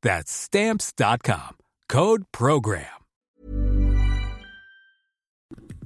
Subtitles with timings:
[0.00, 1.56] That's Stamps.com.
[1.88, 2.84] Code Program.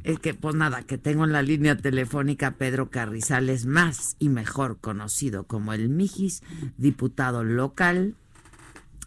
[0.05, 4.81] Es que, pues nada, que tengo en la línea telefónica Pedro Carrizales, más y mejor
[4.81, 6.42] conocido como el Mijis,
[6.77, 8.17] diputado local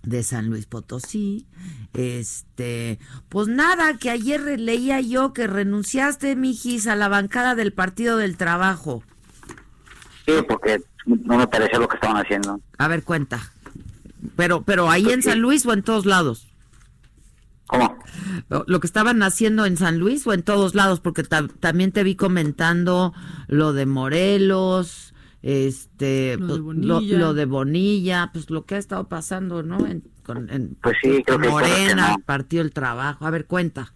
[0.03, 1.45] de San Luis Potosí.
[1.93, 2.97] Este,
[3.29, 8.37] pues nada, que ayer leía yo que renunciaste, Mijis, a la bancada del Partido del
[8.37, 9.03] Trabajo.
[10.25, 12.59] Sí, porque no me parecía lo que estaban haciendo.
[12.77, 13.51] A ver, cuenta.
[14.35, 16.47] Pero, pero ahí en San Luis o en todos lados.
[17.67, 17.97] ¿Cómo?
[18.67, 22.15] Lo que estaban haciendo en San Luis o en todos lados, porque también te vi
[22.15, 23.13] comentando
[23.47, 27.17] lo de Morelos, este, Lo de pues, Bonilla.
[27.17, 29.85] lo de Bonilla, pues lo que ha estado pasando, ¿no?
[29.85, 32.23] En, con, en Pues sí, creo que cosas que Morena, no.
[32.25, 33.25] Partido del Trabajo.
[33.25, 33.93] A ver, cuenta.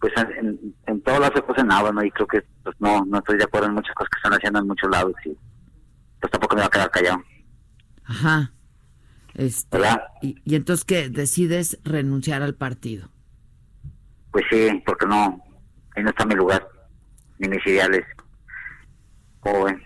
[0.00, 2.04] Pues en, en, en todos lados se puso en agua, ¿no?
[2.04, 4.58] Y creo que pues no, no estoy de acuerdo en muchas cosas que están haciendo
[4.58, 5.30] en muchos lados y
[6.20, 7.22] pues tampoco me va a quedar callado.
[8.04, 8.50] Ajá.
[9.34, 9.78] Este,
[10.22, 11.08] y, y entonces, ¿qué?
[11.08, 13.10] Decides renunciar al partido.
[14.30, 15.42] Pues sí, porque no,
[15.94, 16.68] ahí no está mi lugar,
[17.38, 18.04] ni mis ideales.
[19.40, 19.80] ¿Cómo ven?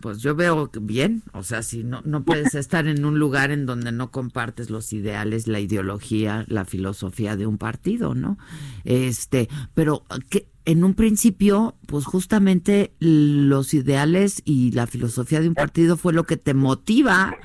[0.00, 3.50] Pues yo veo que bien, o sea, si no, no puedes estar en un lugar
[3.50, 8.38] en donde no compartes los ideales, la ideología, la filosofía de un partido, ¿no?
[8.84, 15.54] Este, pero que en un principio, pues justamente los ideales y la filosofía de un
[15.54, 17.36] partido fue lo que te motiva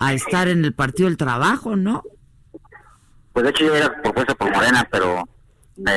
[0.00, 2.02] a estar en el Partido del Trabajo, ¿no?
[3.32, 5.28] Pues de hecho yo era propuesta por Morena, pero
[5.76, 5.92] me,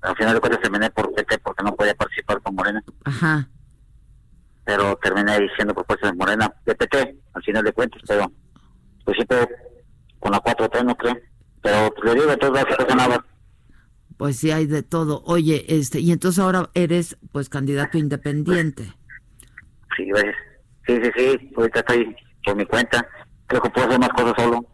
[0.00, 2.82] al final de cuentas terminé por PT porque no podía participar con Morena.
[3.04, 3.48] Ajá.
[4.64, 8.32] Pero terminé diciendo propuestas de Morena, de PT, al final de cuentas, pero
[9.04, 9.48] pues siempre
[10.20, 11.16] con la 4T no creo.
[11.60, 13.24] Pero pues, le digo, cosas nada.
[14.16, 15.22] Pues sí hay de todo.
[15.24, 18.94] Oye, este, y entonces ahora eres pues candidato independiente.
[19.96, 20.36] Sí, gracias.
[20.86, 23.06] Sí, sí, sí, ahorita estoy por mi cuenta.
[23.48, 24.64] Creo que puedo hacer más cosas solo.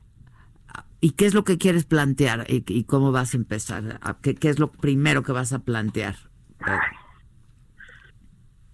[1.00, 3.98] ¿Y qué es lo que quieres plantear y, y cómo vas a empezar?
[4.02, 6.16] ¿A ¿Qué, qué es lo primero que vas a plantear?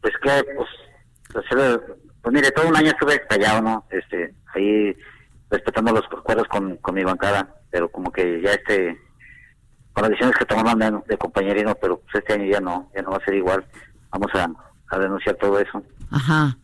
[0.00, 0.68] Pues que, pues,
[1.32, 1.78] pues, eh,
[2.22, 3.84] pues mire, todo un año estuve callado, ¿no?
[3.90, 4.96] Este, ahí
[5.50, 8.96] respetando los acuerdos con, con mi bancada, pero como que ya este,
[9.92, 13.02] con las decisiones que tomamos de, de compañerismo, pero pues este año ya no, ya
[13.02, 13.66] no va a ser igual.
[14.12, 14.48] Vamos a,
[14.94, 15.82] a denunciar todo eso.
[16.10, 16.56] Ajá.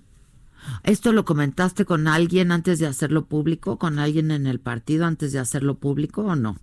[0.87, 3.79] ¿Esto lo comentaste con alguien antes de hacerlo público?
[3.79, 6.57] ¿Con alguien en el partido antes de hacerlo público o no?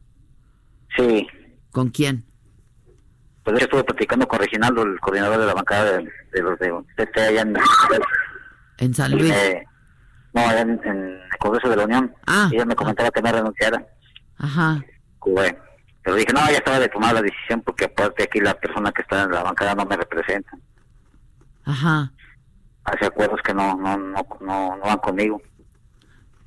[0.98, 1.28] Sí,
[1.72, 2.26] ¿Con quién?
[3.44, 6.72] pues yo estuve platicando con Reginaldo, el coordinador de la bancada de, de los de
[6.96, 7.54] PT allá en,
[8.78, 9.30] En San Luis.
[9.34, 9.66] eh,
[10.34, 12.14] no, allá en, en el Congreso de la Unión.
[12.26, 12.48] Ah.
[12.50, 13.86] y ella me comentaba que me renunciara.
[14.38, 14.82] Ajá.
[15.26, 15.58] Bueno,
[16.04, 19.02] pero dije, no, ya estaba de tomar la decisión porque aparte aquí la persona que
[19.02, 20.52] está en la bancada no me representa.
[21.66, 22.14] Ajá.
[22.86, 25.42] Hace acuerdos que no, no, no, no, no van conmigo.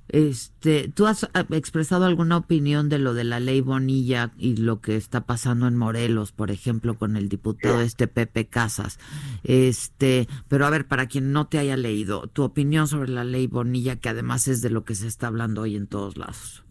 [0.08, 4.80] Este, ¿tú has ah, expresado alguna opinión de lo de la ley Bonilla y lo
[4.80, 9.00] que está pasando en Morelos, por ejemplo, con el diputado este Pepe Casas?
[9.42, 13.48] Este, pero a ver, para quien no te haya leído, tu opinión sobre la ley
[13.48, 16.64] Bonilla, que además es de lo que se está hablando hoy en todos lados.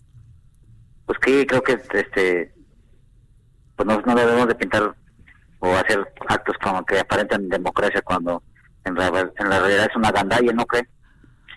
[1.05, 2.55] Pues que creo que este
[3.75, 4.95] pues no, no debemos de pintar
[5.59, 8.41] o hacer actos como que aparentan democracia cuando
[8.85, 10.87] en la, en la realidad es una gandalla, ¿no cree?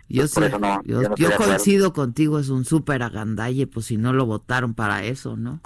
[0.09, 3.97] Yo Pues no- yo, yo no yo coincido contigo, es un súper agandalle, pues si
[3.99, 5.61] no lo votaron para eso, ¿no?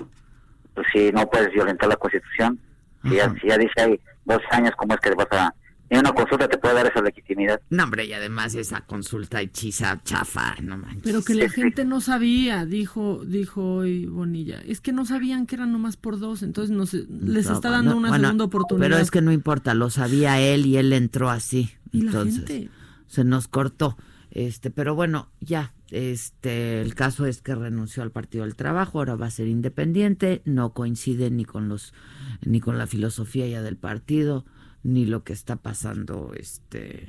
[0.75, 2.59] Pues si no puedes violentar la constitución,
[3.05, 5.55] si ya, si ya dice hay dos años, ¿cómo es que vas a...
[5.93, 7.61] En una consulta te puede dar esa legitimidad.
[7.69, 11.03] No, hombre, y además esa consulta hechiza, chafa, no manches.
[11.03, 14.63] Pero que la gente no sabía, dijo dijo hoy Bonilla.
[14.67, 17.69] Es que no sabían que eran nomás por dos, entonces no sé, les No, está
[17.69, 18.89] dando no, una bueno, segunda oportunidad.
[18.89, 21.73] Pero es que no importa, lo sabía él y él entró así.
[21.93, 22.71] ¿Y la gente?
[23.07, 23.99] se nos cortó.
[24.31, 29.15] Este, pero bueno, ya, este, el caso es que renunció al Partido del Trabajo, ahora
[29.15, 31.93] va a ser independiente, no coincide ni con los,
[32.41, 34.47] ni con la filosofía ya del partido,
[34.83, 37.09] ni lo que está pasando, este,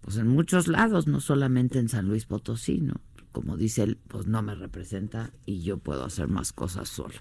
[0.00, 3.00] pues en muchos lados, no solamente en San Luis Potosí, ¿no?
[3.32, 7.14] Como dice él, pues no me representa y yo puedo hacer más cosas solo.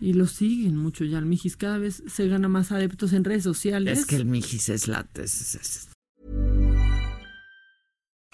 [0.00, 3.42] Y lo siguen mucho ya el Mijis, cada vez se gana más adeptos en redes
[3.42, 3.98] sociales.
[3.98, 5.08] Es que el Mijis es la...
[5.14, 5.91] Es, es,